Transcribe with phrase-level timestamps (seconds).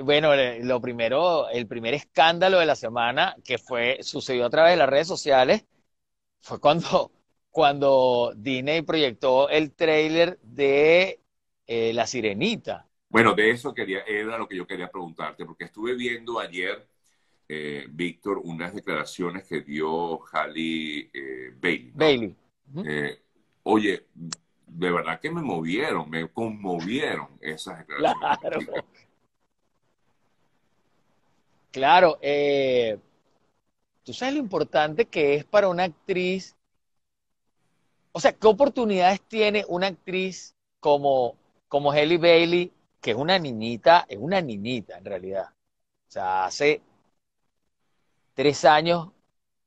[0.00, 4.72] Bueno, eh, lo primero, el primer escándalo de la semana que fue, sucedió a través
[4.72, 5.64] de las redes sociales,
[6.40, 7.10] fue cuando,
[7.50, 11.20] cuando Disney proyectó el tráiler de
[11.66, 12.86] eh, La Sirenita.
[13.08, 16.86] Bueno, de eso quería, era lo que yo quería preguntarte, porque estuve viendo ayer,
[17.48, 21.10] eh, Víctor, unas declaraciones que dio Halle
[21.60, 21.92] Bailey.
[21.94, 22.36] Bailey.
[23.64, 28.38] oye, de verdad que me movieron, me conmovieron esas declaraciones.
[28.38, 28.60] Claro.
[31.70, 32.98] Claro, eh,
[34.02, 36.56] tú sabes lo importante que es para una actriz,
[38.12, 41.36] o sea, ¿qué oportunidades tiene una actriz como,
[41.68, 45.46] como Halle Bailey, que es una niñita, es una niñita en realidad?
[45.50, 46.82] O sea, hace
[48.34, 49.08] tres años,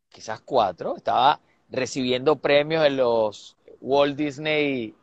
[0.09, 1.39] quizás cuatro, estaba
[1.69, 4.95] recibiendo premios en los Walt Disney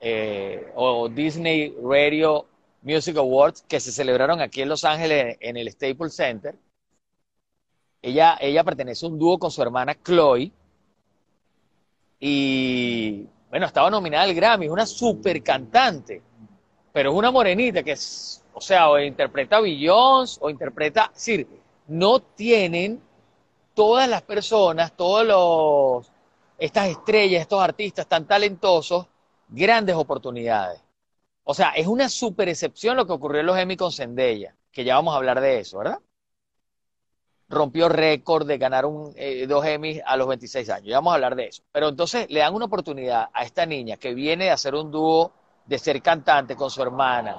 [0.00, 2.46] eh, o Disney Radio
[2.84, 6.54] Music Awards que se celebraron aquí en Los Ángeles en el Staples Center.
[8.02, 10.52] Ella, ella pertenece a un dúo con su hermana Chloe.
[12.20, 16.22] Y bueno, estaba nominada al Grammy, es una super cantante,
[16.92, 21.14] pero es una morenita que es, o sea, o interpreta a Beyoncé o interpreta, es
[21.14, 21.48] decir,
[21.88, 23.00] no tienen
[23.72, 26.12] todas las personas, todos los,
[26.58, 29.06] estas estrellas, estos artistas tan talentosos,
[29.48, 30.83] grandes oportunidades.
[31.44, 34.84] O sea, es una super excepción lo que ocurrió en los Emmy con Zendaya, que
[34.84, 35.98] ya vamos a hablar de eso, ¿verdad?
[37.48, 41.14] Rompió récord de ganar un, eh, dos Emmys a los 26 años, ya vamos a
[41.14, 41.62] hablar de eso.
[41.70, 45.32] Pero entonces le dan una oportunidad a esta niña que viene de hacer un dúo,
[45.66, 47.38] de ser cantante con su hermana,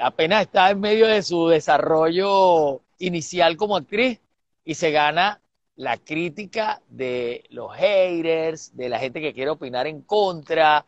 [0.00, 4.20] apenas está en medio de su desarrollo inicial como actriz
[4.64, 5.40] y se gana
[5.76, 10.86] la crítica de los haters, de la gente que quiere opinar en contra,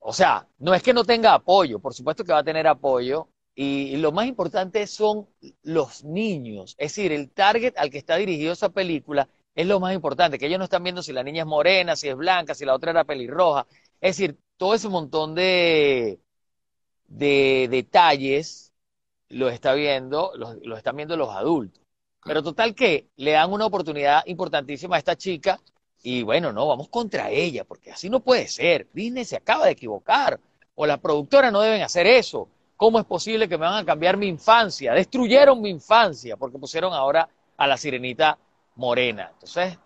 [0.00, 3.28] o sea, no es que no tenga apoyo, por supuesto que va a tener apoyo.
[3.54, 5.28] Y, lo más importante son
[5.62, 6.74] los niños.
[6.78, 10.46] Es decir, el target al que está dirigido esa película es lo más importante, que
[10.46, 12.92] ellos no están viendo si la niña es morena, si es blanca, si la otra
[12.92, 13.66] era pelirroja.
[14.00, 16.20] Es decir, todo ese montón de,
[17.08, 18.72] de detalles
[19.28, 21.82] lo está viendo, lo están viendo los adultos.
[22.24, 25.60] Pero total que le dan una oportunidad importantísima a esta chica
[26.02, 28.88] y bueno, no, vamos contra ella, porque así no puede ser.
[28.92, 30.40] Disney se acaba de equivocar,
[30.74, 32.48] o la productora no deben hacer eso.
[32.76, 34.94] ¿Cómo es posible que me van a cambiar mi infancia?
[34.94, 37.28] Destruyeron mi infancia porque pusieron ahora
[37.58, 38.38] a la sirenita
[38.76, 39.30] morena.
[39.34, 39.78] Entonces,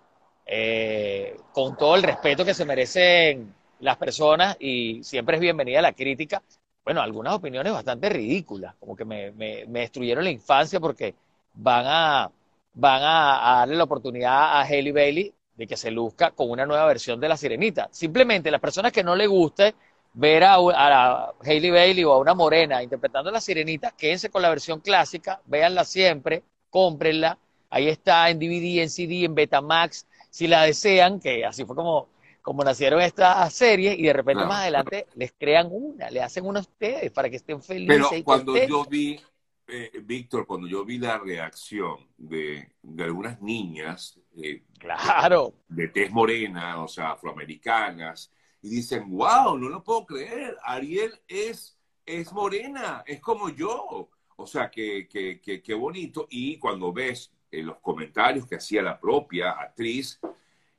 [0.46, 5.92] eh, con todo el respeto que se merecen las personas y siempre es bienvenida la
[5.92, 6.40] crítica,
[6.84, 9.32] bueno, algunas opiniones bastante ridículas, como que me,
[9.66, 11.14] destruyeron la infancia porque
[11.54, 12.30] van a,
[12.74, 16.86] van a darle la oportunidad a Haley Bailey de que se luzca con una nueva
[16.86, 17.88] versión de la sirenita.
[17.90, 19.74] Simplemente las personas que no le guste
[20.14, 24.48] ver a, a Hailey Bailey o a una morena interpretando la sirenita, quédense con la
[24.48, 27.38] versión clásica, véanla siempre, cómprenla.
[27.70, 32.08] Ahí está en DVD, en CD, en Betamax, si la desean, que así fue como,
[32.42, 36.60] como nacieron estas series, y de repente más adelante les crean una, le hacen una
[36.60, 38.08] a ustedes para que estén felices.
[38.10, 39.20] Pero cuando yo vi,
[39.66, 45.54] eh, Víctor, cuando yo vi la reacción de, de algunas niñas eh, claro.
[45.68, 48.30] de, tez morena, o sea, afroamericanas,
[48.60, 54.10] y dicen, wow, no lo puedo creer, Ariel es, es morena, es como yo.
[54.36, 56.26] O sea, qué que, que, bonito.
[56.28, 60.18] Y cuando ves eh, los comentarios que hacía la propia actriz,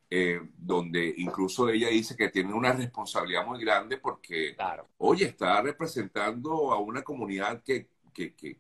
[0.09, 4.90] eh, donde incluso ella dice que tiene una responsabilidad muy grande porque, claro.
[4.97, 8.57] oye, está representando a una comunidad que, que,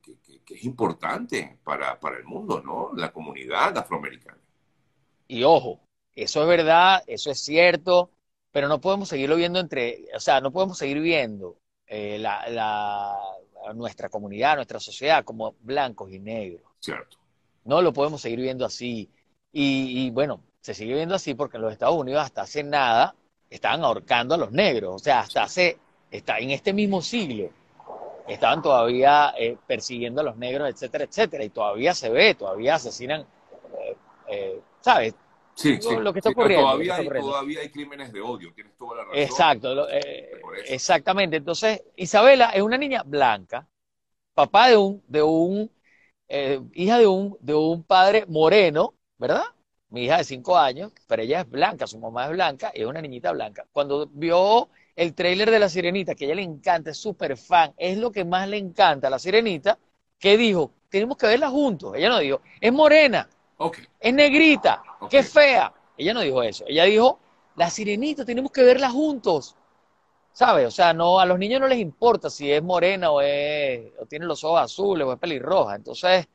[0.49, 2.91] es importante para, para, el mundo, ¿no?
[2.95, 4.37] La comunidad afroamericana.
[5.27, 5.79] Y ojo,
[6.13, 8.11] eso es verdad, eso es cierto,
[8.51, 11.57] pero no podemos seguirlo viendo entre, o sea, no podemos seguir viendo
[11.87, 13.17] eh, la,
[13.73, 16.61] nuestra comunidad, nuestra sociedad como blancos y negros.
[16.79, 17.17] Cierto.
[17.63, 19.09] No lo podemos seguir viendo así.
[19.51, 23.15] Y, bueno, se sigue viendo así porque en los Estados Unidos hasta hace nada
[23.49, 24.95] estaban ahorcando a los negros.
[24.95, 25.77] O sea, hasta hace,
[26.11, 27.49] está en este mismo siglo,
[28.27, 31.43] estaban todavía eh, persiguiendo a los negros, etcétera, etcétera.
[31.43, 33.21] Y todavía se ve, todavía asesinan
[33.79, 33.95] eh,
[34.27, 35.15] eh ¿sabes?
[35.55, 36.65] Sí, lo, que está ocurriendo.
[36.65, 39.17] Todavía, hay, todavía hay crímenes de odio, tienes toda la razón.
[39.17, 41.37] Exacto, eh, exactamente.
[41.37, 43.65] Entonces, Isabela es una niña blanca,
[44.33, 45.71] papá de un, de un,
[46.73, 49.43] hija de un, de un padre moreno, ¿verdad?
[49.87, 52.87] Mi hija de cinco años, pero ella es blanca, su mamá es blanca, y es
[52.87, 53.65] una niñita blanca.
[53.71, 57.73] Cuando vio el tráiler de La Sirenita, que a ella le encanta, es súper fan,
[57.77, 59.77] es lo que más le encanta a La Sirenita,
[60.19, 61.93] que dijo, tenemos que verla juntos.
[61.95, 63.27] Ella no dijo, es morena,
[63.99, 65.73] es negrita, qué fea.
[65.97, 66.65] Ella no dijo eso.
[66.67, 67.19] Ella dijo,
[67.55, 69.55] la sirenita, tenemos que verla juntos.
[70.35, 70.67] ¿sabes?
[70.67, 74.05] O sea, no, a los niños no les importa si es morena o, es, o
[74.05, 75.75] tiene los ojos azules o es pelirroja.
[75.75, 76.27] Entonces,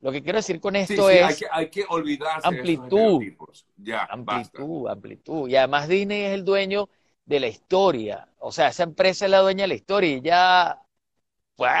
[0.00, 2.56] lo que quiero decir con esto Sí, sí, es hay que, hay que olvidarse de
[2.56, 3.22] esos amplitud.
[3.76, 4.14] Ya, basta.
[4.14, 5.48] amplitud, amplitud.
[5.48, 6.88] Y además Disney es el dueño
[7.26, 8.28] de la historia.
[8.38, 10.82] O sea, esa empresa es la dueña de la historia y ya,
[11.56, 11.72] pues,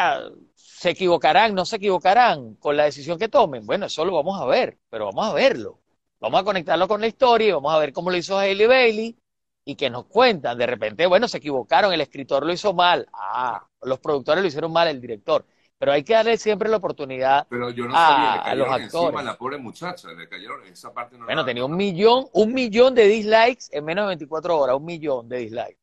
[0.54, 3.66] se equivocarán, no se equivocarán con la decisión que tomen.
[3.66, 5.80] Bueno, eso lo vamos a ver, pero vamos a verlo.
[6.20, 9.18] Vamos a conectarlo con la historia y vamos a ver cómo lo hizo Hailey Bailey
[9.64, 10.58] y que nos cuentan.
[10.58, 13.06] De repente, bueno, se equivocaron, el escritor lo hizo mal.
[13.12, 15.46] Ah, los productores lo hicieron mal, el director.
[15.78, 17.46] Pero hay que darle siempre la oportunidad.
[17.48, 19.24] Pero yo no a- sabía, le a los cayeron encima a actores.
[19.24, 23.06] la pobre muchacha, le cayeron esa parte no Bueno, tenía un millón, un millón de
[23.06, 25.78] dislikes en menos de 24 horas, un millón de dislikes.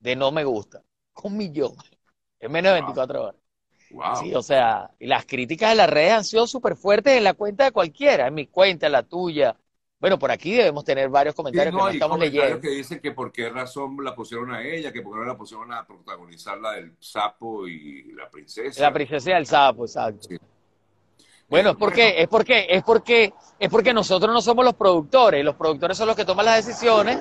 [0.00, 0.82] De no me gusta.
[1.24, 1.74] Un millón
[2.40, 2.74] en menos de Wow.
[2.74, 3.40] 24 horas.
[3.90, 4.30] Wow.
[4.30, 7.34] Sí, o sea, y las críticas de las redes han sido súper fuertes en la
[7.34, 9.56] cuenta de cualquiera, en mi cuenta, en la tuya.
[10.06, 12.60] Bueno, por aquí debemos tener varios Sí, comentarios que no, no hay estamos leyendo.
[12.60, 15.36] que dicen que por qué razón la pusieron a ella, que por qué no la
[15.36, 18.80] pusieron a protagonizar la del sapo y la princesa.
[18.82, 20.28] La princesa del sapo, exacto.
[20.28, 20.36] Sí.
[21.48, 25.44] Bueno, Eh, es porque, es porque, es porque, es porque nosotros no somos los productores,
[25.44, 27.18] los productores son los que toman las decisiones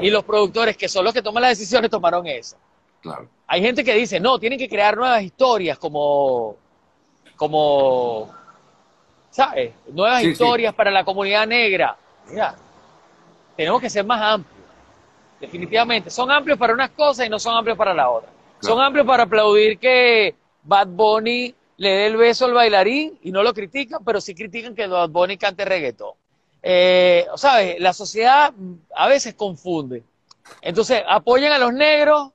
[0.00, 2.56] y los productores que son los que toman las decisiones tomaron esa.
[3.00, 3.28] Claro.
[3.48, 6.54] Hay gente que dice, no, tienen que crear nuevas historias como,
[7.34, 8.32] como,
[9.30, 9.72] ¿sabes?
[9.92, 10.30] Nuevas Sí, sí.
[10.30, 11.96] historias para la comunidad negra.
[12.30, 12.54] Mira,
[13.56, 14.60] tenemos que ser más amplios.
[15.40, 16.10] Definitivamente.
[16.10, 18.30] Son amplios para unas cosas y no son amplios para la otra.
[18.60, 18.74] Claro.
[18.74, 23.42] Son amplios para aplaudir que Bad Bunny le dé el beso al bailarín y no
[23.42, 26.12] lo critican, pero sí critican que Bad Bunny cante reggaetón.
[26.62, 27.80] Eh, ¿Sabes?
[27.80, 28.52] La sociedad
[28.94, 30.02] a veces confunde.
[30.60, 32.32] Entonces, apoyan a los negros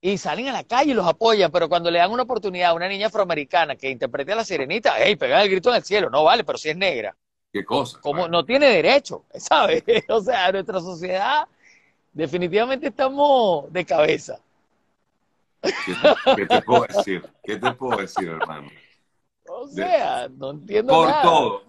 [0.00, 2.74] y salen a la calle y los apoyan, pero cuando le dan una oportunidad a
[2.74, 6.10] una niña afroamericana que interprete a la sirenita, hey, pegan el grito en el cielo,
[6.10, 7.16] no vale, pero si es negra,
[7.56, 7.98] Qué cosa.
[8.02, 9.82] como no tiene derecho, ¿sabes?
[10.10, 11.48] O sea, nuestra sociedad
[12.12, 14.38] definitivamente estamos de cabeza.
[15.62, 15.72] ¿Qué,
[16.36, 17.26] qué te puedo decir?
[17.42, 18.68] ¿Qué te puedo decir, hermano?
[19.48, 21.22] O sea, no entiendo Por nada.
[21.22, 21.62] todo.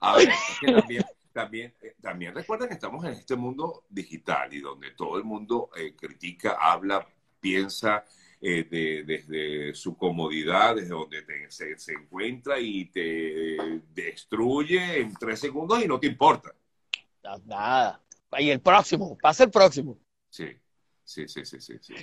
[0.00, 4.52] A ver, es que también, también, eh, también recuerda que estamos en este mundo digital
[4.52, 7.06] y donde todo el mundo eh, critica, habla,
[7.40, 8.04] piensa
[8.40, 13.56] eh, de- desde su comodidad, desde donde te- se, se encuentra y te
[13.94, 16.52] destruye en tres segundos y no te importa.
[17.22, 18.00] No, Nada.
[18.38, 19.98] Y el próximo, pasa el próximo.
[20.28, 20.46] Sí,
[21.04, 21.74] sí, sí, sí, sí.
[21.80, 21.94] sí.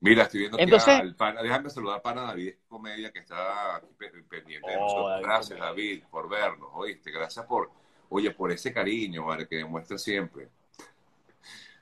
[0.00, 4.10] Mira, estoy viendo Entonces- que pana, déjame saludar para David Comedia que está aquí pe-
[4.28, 5.22] pendiente de Oh, nosotros.
[5.22, 5.58] Gracias.
[5.58, 7.10] David, por vernos, oíste.
[7.10, 7.70] Gracias por,
[8.08, 10.48] oye, por ese cariño, vale, que demuestra siempre.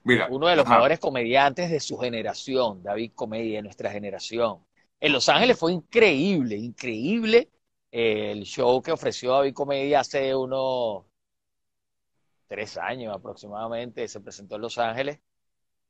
[0.04, 4.64] Mira, Uno de los ajá, mejores comediantes de su generación, David Comedia, de nuestra generación.
[5.00, 7.50] En Los Ángeles fue increíble, increíble
[7.90, 11.04] eh, el show que ofreció David Comedia hace unos
[12.46, 14.06] tres años aproximadamente.
[14.08, 15.18] Se presentó en Los Ángeles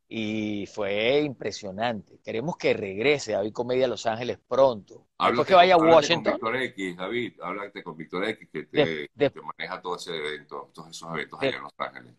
[0.08, 2.18] y fue impresionante.
[2.22, 5.06] Queremos que regrese David Comedia a Los Ángeles pronto.
[5.18, 6.24] Háblate que vaya a Washington.
[6.24, 9.96] con Víctor X, David, háblate con Víctor X que te, De- de- te maneja todo
[9.96, 12.14] ese evento, todos esos eventos De- allá en Los Ángeles.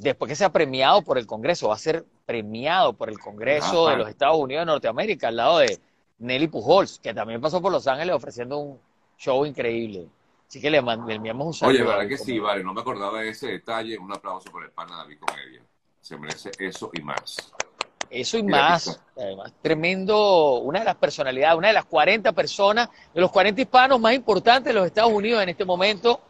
[0.00, 3.92] Después que sea premiado por el Congreso, va a ser premiado por el Congreso Ajá.
[3.92, 5.78] de los Estados Unidos de Norteamérica, al lado de
[6.18, 8.80] Nelly Pujols, que también pasó por Los Ángeles ofreciendo un
[9.18, 10.08] show increíble.
[10.48, 11.76] Así que le, le enviamos un saludo.
[11.76, 13.96] Oye, verdad que sí, vale, no me acordaba de ese detalle.
[13.98, 15.62] Un aplauso por el pana David Comedia.
[16.00, 17.52] Se merece eso y más.
[18.10, 22.88] Eso y Mira, más, además, tremendo, una de las personalidades, una de las 40 personas,
[23.14, 26.20] de los 40 hispanos más importantes de los Estados Unidos en este momento,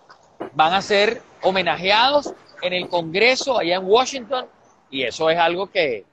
[0.52, 4.46] van a ser homenajeados en el Congreso allá en Washington,
[4.90, 6.04] y eso es algo que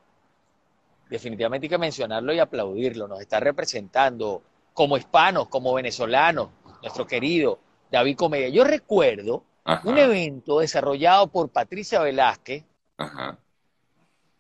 [1.10, 3.08] definitivamente hay que mencionarlo y aplaudirlo.
[3.08, 4.42] Nos está representando
[4.74, 6.50] como hispanos, como venezolanos,
[6.82, 7.60] nuestro querido
[7.92, 8.50] David Comedia.
[8.50, 12.64] Yo recuerdo Ajá, un evento desarrollado por Patricia Velázquez,
[12.98, 13.38] ajá,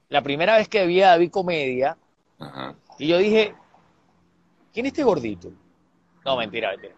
[0.10, 1.98] la primera vez que vi a David Comedia,
[2.40, 2.76] ajá.
[2.98, 3.54] y yo dije,
[4.74, 5.52] ¿quién es este gordito?
[6.24, 6.96] No, mentira, mentira.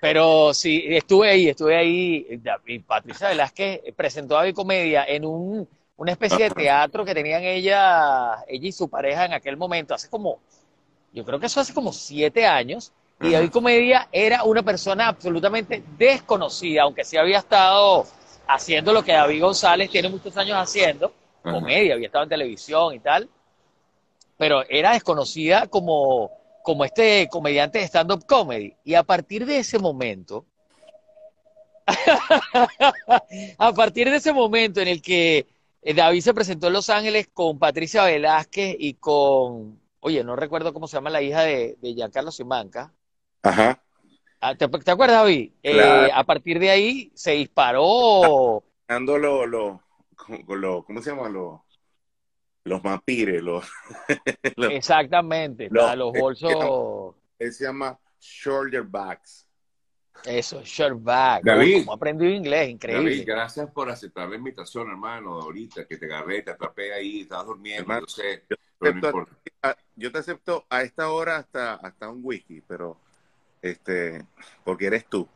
[0.00, 2.40] Pero sí, estuve ahí, estuve ahí.
[2.66, 7.42] Y Patricia Velázquez presentó a David Comedia en un, una especie de teatro que tenían
[7.42, 10.38] ella, ella y su pareja en aquel momento, hace como,
[11.12, 12.92] yo creo que eso hace como siete años.
[13.20, 13.32] Y.
[13.32, 18.06] David Comedia era una persona absolutamente desconocida, aunque sí había estado
[18.48, 23.00] haciendo lo que David González tiene muchos años haciendo, comedia, había estado en televisión y
[23.00, 23.28] tal,
[24.38, 26.30] pero era desconocida como,
[26.62, 28.74] como este comediante de stand-up comedy.
[28.84, 30.46] Y a partir de ese momento,
[33.58, 35.46] a partir de ese momento en el que
[35.82, 40.72] eh, David se presentó en Los Ángeles con Patricia Velázquez y con, oye, no recuerdo
[40.72, 42.92] cómo se llama la hija de, de Giancarlo Simanca.
[43.42, 43.82] Ajá.
[44.40, 45.52] Ah, ¿Te, te acuerdas, David?
[45.62, 49.80] Eh, a partir de ahí se disparó Dando lo, lo,
[50.48, 51.28] lo- ¿cómo se llama?
[51.28, 51.64] Lo,
[52.70, 53.66] los mapires, los,
[54.56, 57.14] los Exactamente, los- para los bolsos.
[57.38, 59.46] él se llama shoulder bags.
[60.24, 61.42] Eso, shirt bag.
[61.42, 61.78] David.
[61.84, 63.10] Como aprendí inglés, increíble.
[63.10, 65.40] David, gracias por aceptar la invitación, hermano.
[65.40, 68.44] Ahorita que te agarré, te atrapé ahí, estabas durmiendo, Hermano, yo sé.
[68.50, 69.76] yo Pero no acepto- importa.
[69.96, 72.98] Yo te acepto a esta hora hasta, hasta un whisky, pero
[73.62, 74.24] este,
[74.64, 75.26] porque eres tú.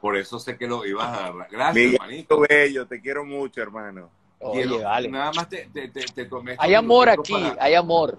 [0.00, 1.48] Por eso sé que lo ibas a agarrar.
[1.50, 2.40] Gracias, Miguel hermanito.
[2.40, 4.10] Bello, te quiero mucho, hermano.
[4.40, 5.08] Oye, Quiero- vale.
[5.08, 6.28] Nada más te, te, te, te
[6.58, 8.18] Hay amor aquí, para- hay amor.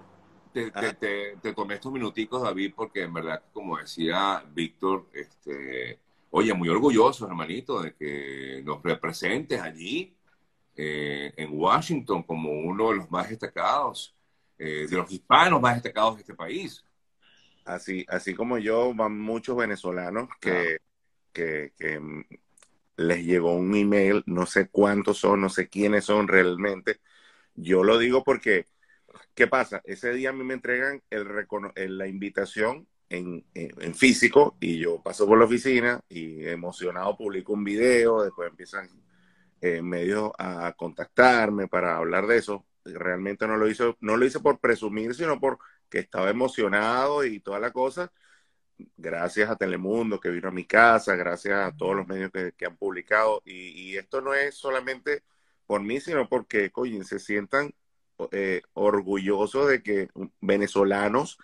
[0.52, 5.98] te, te, te- te tomé estos minuticos, David, porque en verdad, como decía Víctor, este,
[6.30, 10.14] oye, muy orgulloso, hermanito, de que nos representes allí
[10.76, 14.14] eh, en Washington como uno de los más destacados,
[14.58, 16.84] eh, de los hispanos más destacados de este país.
[17.64, 20.78] Así, así como yo, van muchos venezolanos que,
[21.32, 22.00] que, que,
[23.00, 27.00] les llegó un email, no sé cuántos son, no sé quiénes son realmente.
[27.54, 28.66] Yo lo digo porque,
[29.34, 29.80] ¿qué pasa?
[29.84, 33.44] Ese día a mí me entregan la invitación en,
[33.94, 38.88] físico y yo paso por la oficina y emocionado publico un video, después empiezan
[39.62, 42.66] eh, medios a contactarme para hablar de eso.
[42.84, 47.40] Realmente no lo hice, no lo hice por presumir, sino por que estaba emocionado y
[47.40, 48.12] toda la cosa.
[48.96, 52.76] Gracias a Telemundo que vino a mi casa, gracias a todos los medios que, han
[52.76, 53.42] publicado.
[53.44, 55.22] Y, y esto no es solamente
[55.66, 57.72] por mí, sino porque, coño, se sientan
[58.32, 60.08] eh, orgullosos de que
[60.40, 61.38] venezolanos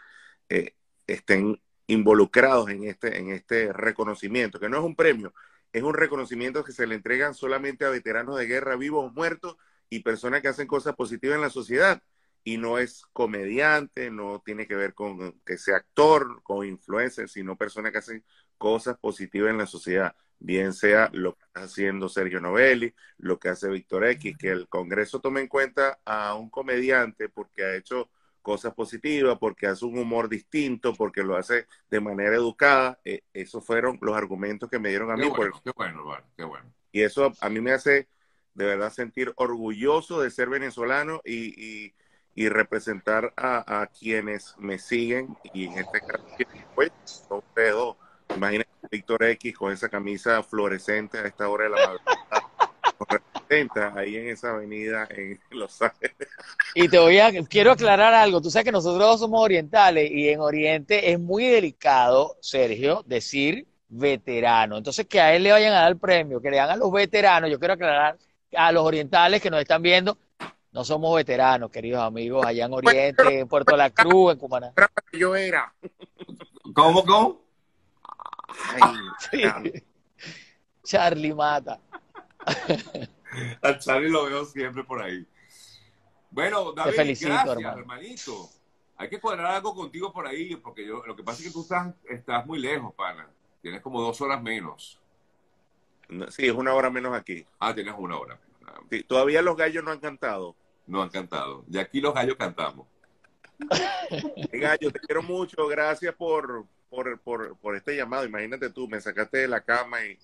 [0.49, 0.75] eh,
[1.07, 5.33] estén involucrados en este, en este reconocimiento, que no es un premio,
[5.73, 9.57] es un reconocimiento que se le entregan solamente a veteranos de guerra vivos o muertos
[9.89, 12.03] y personas que hacen cosas positivas en la sociedad.
[12.47, 17.57] Y no es comediante, no tiene que ver con que sea actor, con influencer, sino
[17.57, 18.25] personas que hacen
[18.57, 20.15] cosas positivas en la sociedad.
[20.39, 24.69] Bien sea lo que está haciendo Sergio Novelli, lo que hace Víctor X, que el
[24.69, 28.11] Congreso tome en cuenta a un comediante porque ha hecho
[28.43, 33.01] cosas positivas, porque hace un humor distinto, porque lo hace de manera educada.
[33.05, 35.29] Eh, esos fueron los argumentos que me dieron a Qué mí.
[35.31, 36.05] bueno, por- qué bueno,
[36.37, 36.73] qué bueno.
[36.93, 38.09] y eso a mí me hace
[38.55, 41.95] de verdad sentir orgulloso de ser venezolano y, y-
[42.37, 45.37] y representar a, a quienes me siguen.
[45.53, 46.25] Y en este caso,
[46.77, 47.97] pues, son ustedes dos.
[48.37, 52.53] Imagínate Víctor X con esa camisa fluorescente a esta hora de la madrugada.
[53.09, 56.29] Representa ahí en esa avenida en Los Ángeles.
[56.75, 58.41] Y te voy a, quiero aclarar algo.
[58.41, 64.77] Tú sabes que nosotros somos orientales y en Oriente es muy delicado, Sergio, decir veterano.
[64.77, 67.51] Entonces, que a él le vayan a dar premio, que le dan a los veteranos.
[67.51, 68.19] Yo quiero aclarar
[68.55, 70.19] a los orientales que nos están viendo,
[70.77, 74.75] no somos veteranos, queridos amigos, allá en Oriente, en Puerto La Cruz, en Cumaná.
[75.11, 75.73] Yo era.
[76.75, 77.41] ¿Cómo, cómo?
[78.83, 78.93] Ay,
[79.73, 79.83] Sí.
[80.85, 81.81] Charlie Mata.
[83.63, 85.27] A Charlie lo veo siempre por ahí.
[86.31, 87.79] Bueno, David, felicito, gracias, hermano.
[87.79, 88.51] hermanito.
[88.99, 91.63] Hay que cuadrar algo contigo por ahí, porque yo, lo que pasa es que tú
[91.63, 93.27] estás, estás muy lejos, pana.
[93.63, 95.01] Tienes como dos horas menos.
[96.11, 97.47] no, sí, es una hora menos aquí.
[97.61, 98.39] Ah, tienes una hora.
[98.91, 100.55] Sí, todavía los gallos no han cantado.
[100.87, 101.65] No han cantado.
[101.71, 102.87] Y aquí los gallos cantamos.
[104.09, 105.67] Hey, Gallo, te quiero mucho.
[105.67, 108.25] Gracias por, por, por, por este llamado.
[108.25, 110.17] Imagínate tú, me sacaste de la cama y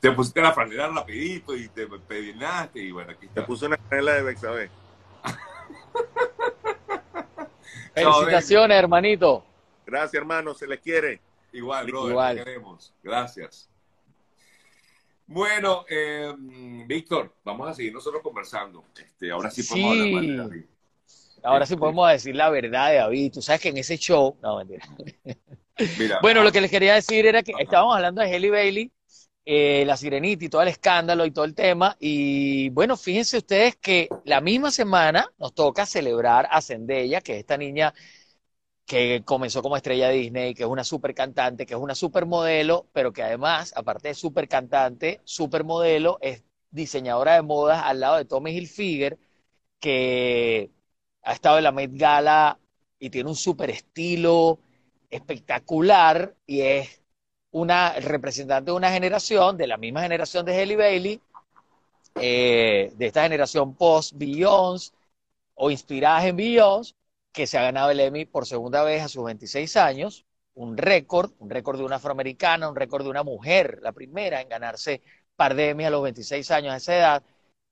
[0.00, 3.46] Te pusiste la franela rapidito y te pedinaste y bueno, aquí te está.
[3.46, 4.70] puse una canela de Bexabé.
[7.94, 9.44] Felicitaciones, hermanito.
[9.86, 10.54] Gracias, hermano.
[10.54, 11.20] Se les quiere.
[11.52, 12.36] Igual, brother, Igual.
[12.36, 12.94] te queremos.
[13.02, 13.68] Gracias.
[15.26, 16.32] Bueno, eh,
[16.86, 18.84] Víctor, vamos a seguir nosotros conversando.
[19.02, 20.00] Este, ahora sí podemos Sí.
[20.00, 20.64] hablar más de David.
[21.42, 23.32] Ahora sí podemos decir la verdad de David.
[23.32, 24.86] Tú sabes que en ese show, no, mentira.
[25.96, 28.92] Mira, Bueno, lo que les quería decir era que estábamos hablando de Hailey Bailey,
[29.44, 31.96] eh, la sirenita y todo el escándalo y todo el tema.
[31.98, 37.38] Y bueno, fíjense ustedes que la misma semana nos toca celebrar a Zendaya, que es
[37.40, 37.92] esta niña
[38.92, 42.86] que comenzó como estrella Disney, que es una super cantante, que es una super modelo,
[42.92, 48.18] pero que además, aparte de super cantante, super modelo, es diseñadora de modas al lado
[48.18, 49.18] de Tommy Hilfiger,
[49.80, 50.70] que
[51.22, 52.58] ha estado en la Met Gala
[52.98, 54.58] y tiene un super estilo
[55.08, 57.00] espectacular y es
[57.50, 61.20] una representante de una generación, de la misma generación de Hailey Bailey,
[62.16, 64.92] eh, de esta generación post-Beyoncé
[65.54, 66.94] o inspiradas en Beyoncé,
[67.32, 71.32] que se ha ganado el Emmy por segunda vez a sus 26 años, un récord,
[71.38, 75.02] un récord de una afroamericana, un récord de una mujer, la primera en ganarse
[75.36, 77.22] par de Emmy a los 26 años a esa edad,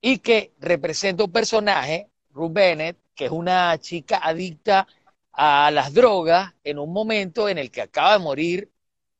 [0.01, 4.87] y que representa un personaje, Ruth Bennett, que es una chica adicta
[5.31, 8.71] a las drogas en un momento en el que acaba de morir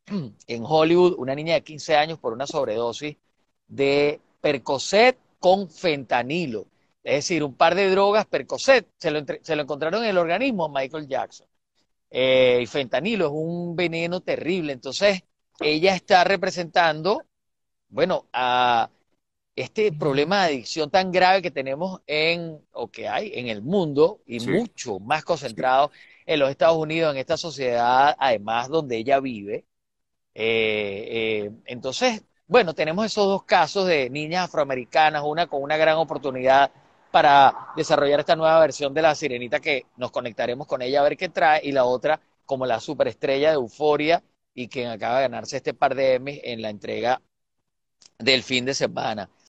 [0.47, 3.17] en Hollywood una niña de 15 años por una sobredosis
[3.67, 6.67] de Percocet con fentanilo.
[7.03, 10.69] Es decir, un par de drogas, Percocet, se lo, se lo encontraron en el organismo
[10.69, 11.47] Michael Jackson.
[12.09, 14.73] Eh, y fentanilo es un veneno terrible.
[14.73, 15.23] Entonces,
[15.59, 17.23] ella está representando,
[17.89, 18.89] bueno, a
[19.55, 24.21] este problema de adicción tan grave que tenemos en, o que hay en el mundo,
[24.25, 25.91] y mucho más concentrado
[26.25, 29.65] en los Estados Unidos, en esta sociedad, además donde ella vive.
[30.33, 35.97] Eh, eh, entonces, bueno, tenemos esos dos casos de niñas afroamericanas, una con una gran
[35.97, 36.71] oportunidad
[37.11, 41.17] para desarrollar esta nueva versión de la sirenita que nos conectaremos con ella a ver
[41.17, 45.57] qué trae, y la otra como la superestrella de Euforia y quien acaba de ganarse
[45.57, 47.21] este par de Emmys en la entrega
[48.19, 49.29] del fin de semana.